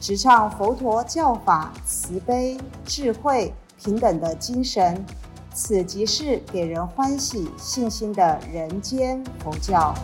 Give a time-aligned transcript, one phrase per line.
[0.00, 5.04] 直唱佛陀教法慈悲、智慧、平等的精神。
[5.52, 9.94] 此即是给人欢喜、信心的人间佛教。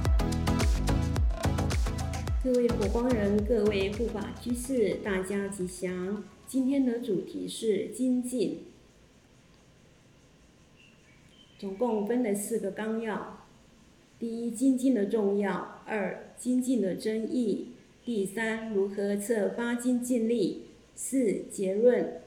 [2.42, 6.24] 各位佛光人，各位护法居士，大家吉祥。
[6.47, 8.64] 今天的主题是精进。
[11.59, 13.45] 总共分了四个纲要：
[14.19, 17.72] 第一，精进的重要；二，精进的真义；
[18.05, 20.62] 第三，如何测发精进力；
[20.97, 22.20] 四，结论。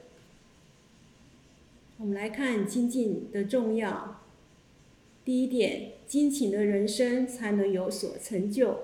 [1.98, 4.22] 我们来看精进的重要。
[5.26, 8.84] 第一点，精勤的人生才能有所成就。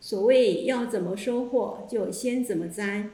[0.00, 3.10] 所谓要怎么收获，就先怎么栽。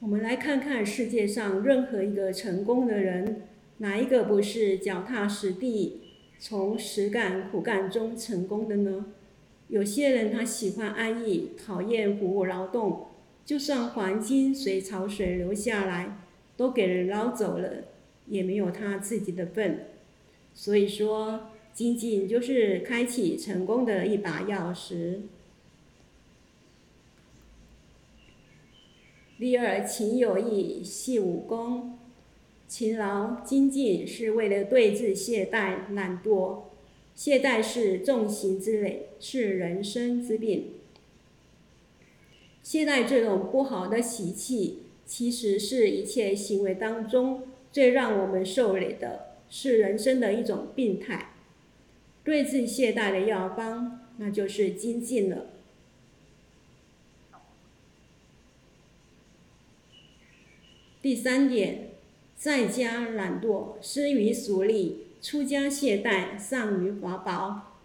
[0.00, 3.42] 我们来看看世界上任何一个成功的人。
[3.78, 6.02] 哪一个不是脚踏实地，
[6.38, 9.06] 从实干苦干中成功的呢？
[9.68, 13.06] 有些人他喜欢安逸，讨厌服务劳动，
[13.44, 16.18] 就算黄金随潮水流下来，
[16.56, 17.84] 都给人捞走了，
[18.26, 19.88] 也没有他自己的份。
[20.52, 25.22] 所以说，精进就是开启成功的一把钥匙。
[29.38, 31.98] 第二，勤有益，细武功。
[32.66, 36.62] 勤劳精进是为了对治懈怠懒惰，
[37.14, 40.72] 懈怠是重刑之累，是人生之病。
[42.62, 51.34] 懈怠这种不好的习气，其实是一切行为当中最让我们受累的，是人生的一种病态。
[52.24, 55.46] 对治懈怠的药方，那就是精进了。
[61.00, 61.90] 第三点。
[62.36, 67.78] 在家懒惰，失于俗力；出家懈怠，善于法宝。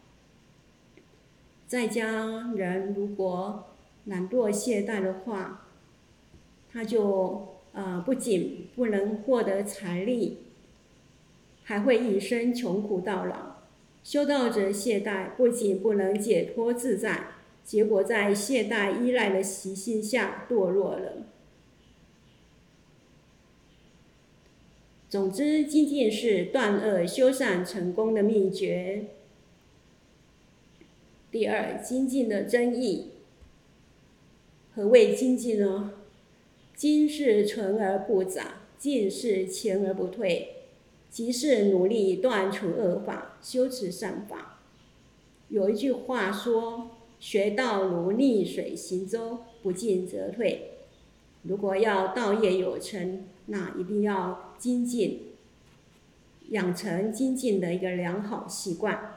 [1.65, 3.69] 在家人如果
[4.03, 5.65] 懒惰懈怠的话，
[6.69, 10.39] 他就呃不仅不能获得财力，
[11.63, 13.55] 还会一生穷苦到老。
[14.03, 17.27] 修道者懈怠，不仅不能解脱自在，
[17.63, 21.13] 结果在懈怠依赖的习性下堕落了。
[25.09, 29.05] 总之，精进是断恶修善成功的秘诀。
[31.31, 33.07] 第二，精进的真义。
[34.75, 35.93] 何谓精进呢？
[36.75, 40.49] 精是纯而不杂，进是前而不退，
[41.09, 44.59] 即是努力断除恶法，修持善法。
[45.49, 50.73] 有一句话说：“学道如逆水行舟，不进则退。”
[51.43, 55.21] 如果要道业有成，那一定要精进，
[56.49, 59.15] 养成精进的一个良好习惯。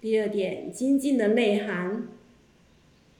[0.00, 2.06] 第二点，精进的内涵，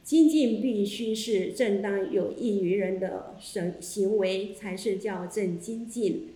[0.04, 6.28] 精进必须是正当有益于人的行行为，才是叫正精进。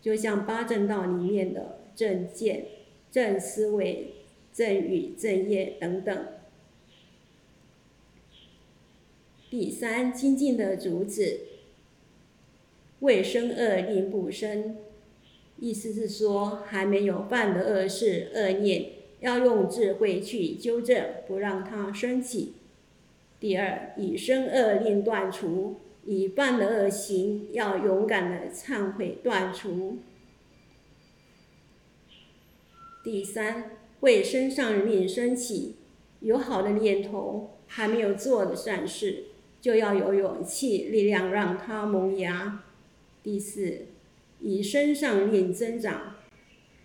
[0.00, 2.66] 就像八正道里面的正见、
[3.10, 4.12] 正思维、
[4.52, 6.26] 正语、正业等等。
[9.50, 11.40] 第三，精进的主旨，
[13.00, 14.76] 未生恶念不生，
[15.58, 22.52] 意思是说，还没有犯的恶事、恶念，要用智慧去纠正，不让它升起。
[23.40, 29.98] 第二，以生恶念断除，已犯的恶行，要勇敢的忏悔断除。
[33.02, 35.74] 第三，为身上令升起，
[36.20, 39.24] 有好的念头，还没有做的善事。
[39.60, 42.62] 就要有勇气、力量让它萌芽。
[43.22, 43.86] 第四，
[44.40, 46.14] 以身上念增长，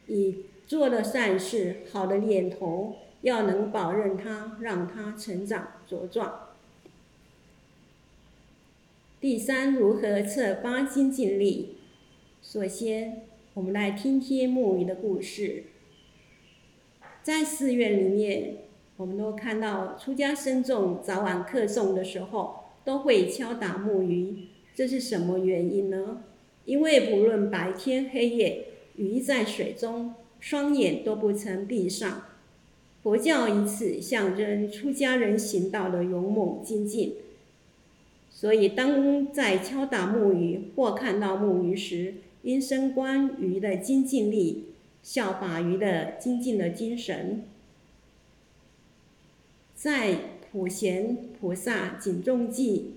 [0.08, 6.50] 以做的善事、好的念头，要能保任它，让它成长茁壮。
[9.22, 11.78] 第三，如何测八精进力？
[12.42, 13.22] 首先，
[13.54, 15.64] 我们来听听木鱼的故事。
[17.24, 18.58] 在寺院里面，
[18.98, 22.65] 我们都看到出家僧众早晚课诵的时候。
[22.86, 26.24] 都会敲打木鱼，这是什么原因呢？
[26.64, 28.66] 因为不论白天黑夜，
[28.96, 32.24] 鱼在水中，双眼都不曾闭上。
[33.04, 37.16] 佛教以此象征出家人行道的勇猛精进。
[38.32, 44.66] 所以，当在敲打木鱼或看到木鱼时，应生观鱼的精进力，
[45.02, 47.46] 效法鱼的精进的精神。
[49.74, 50.18] 在
[50.56, 52.94] 普贤菩萨警众记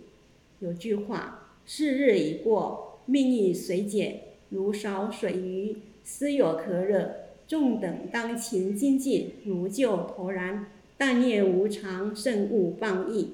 [0.60, 4.20] 有句话：“是日已过，命亦随减，
[4.50, 7.16] 如少水鱼，斯有可惹。
[7.48, 10.66] 众等当勤精进，如救头然。
[10.96, 13.30] 但念无常，慎勿放逸。”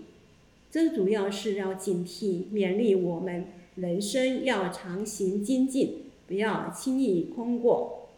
[0.72, 3.44] 这主要是要警惕、勉励我们
[3.74, 8.08] 人生要常行精进，不要轻易空过。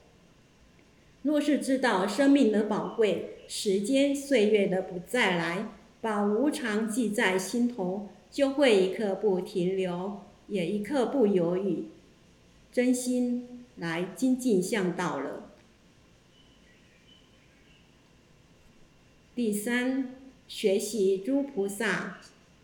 [1.23, 5.73] 若是知道生命的宝贵，时间岁月的不再来，
[6.07, 11.87] 把无常记在心头，就会一刻不停留，也一刻不犹豫，
[12.71, 15.51] 真心来精进向道了。
[19.35, 20.15] 第三，
[20.47, 22.19] 学习诸菩萨。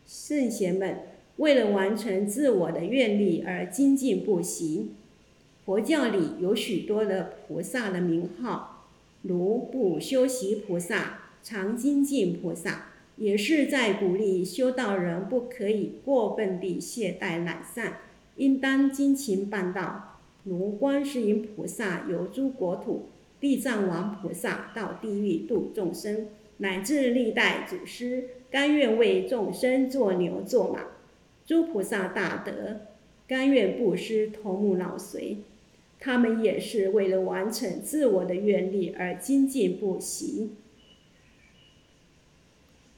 [0.07, 0.99] 圣贤们
[1.39, 4.93] 为了完成自我的愿力而精进不息。
[5.65, 8.87] 佛教里有许多的菩萨的名号，
[9.23, 12.92] 如不修习菩萨、常精进菩萨，
[13.23, 17.99] 也是在鼓励修道人不可以过分地懈怠懒散，
[18.35, 20.19] 应当精勤办道。
[20.43, 26.27] 如观世音菩萨游诸国土，地藏王菩萨到地狱度众生，
[26.57, 28.25] 乃至历代祖师。
[28.51, 30.81] 甘愿为众生做牛做马，
[31.47, 32.81] 诸菩萨大德
[33.29, 35.37] 甘愿布施头目脑髓，
[36.01, 40.51] 他们也是为了完成自我的愿力而精进不息。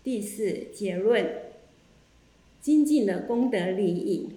[0.05, 1.27] 第四结论：
[2.61, 4.29] 精进的功德利益。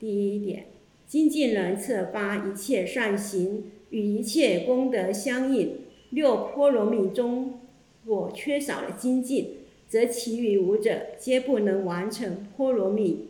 [0.00, 0.66] 第一点，
[1.06, 5.82] 精进人策发一切善行，与一切功德相应。
[6.10, 7.60] 六波罗蜜中，
[8.06, 9.54] 我缺少了精进。
[9.88, 13.28] 则其余五者皆不能完成波罗蜜。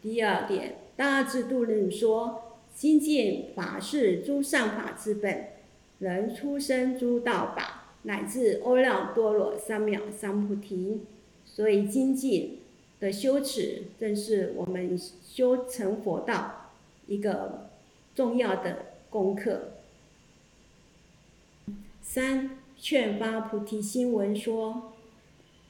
[0.00, 5.53] 第二点，《大智度论》说：“精进法是诸善法之本，
[5.98, 11.02] 人出生诸道法，乃至阿耨多罗三藐三菩提。”
[11.46, 12.58] 所以，精进
[12.98, 16.70] 的修持正是我们修成佛道
[17.06, 17.70] 一个
[18.14, 19.74] 重要的功课。
[22.02, 24.94] 三劝发菩提心文说：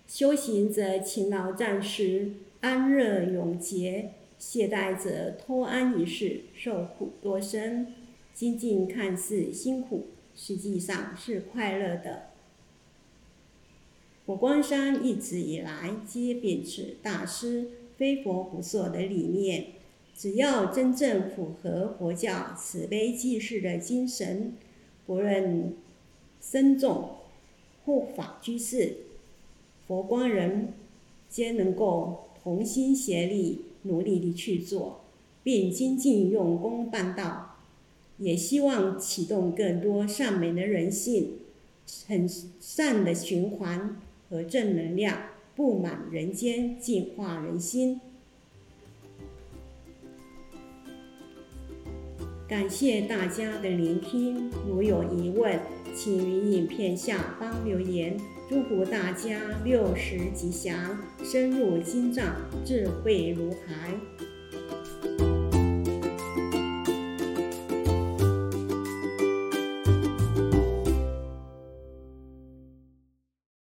[0.06, 2.30] 修行者勤劳战时，
[2.62, 7.92] 安乐永劫；懈怠者偷安一世，受苦多生。
[8.34, 12.24] 精进看似辛苦，实际上是快乐的。
[14.26, 19.68] 佛光山一直以来皆秉持大师非佛不做的理念，
[20.14, 24.54] 只要真正符合佛教慈悲济世的精神，
[25.06, 25.74] 不论。
[26.46, 27.08] 僧众、
[27.86, 28.96] 护法居士、
[29.86, 30.74] 佛光人，
[31.30, 35.00] 皆能够同心协力，努力地去做，
[35.42, 37.53] 并精进用功办道。
[38.18, 41.38] 也希望启动更多善美的人性、
[42.06, 42.28] 很
[42.60, 43.96] 善的循环
[44.28, 45.18] 和正能量，
[45.54, 48.00] 布满人间，净化人心。
[52.46, 55.58] 感谢大家的聆听，如有疑问。
[55.96, 58.16] 请于影片下方留言，
[58.48, 63.94] 祝福大家六十吉祥，深入经藏，智慧如海。